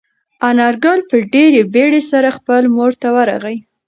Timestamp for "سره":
2.11-2.29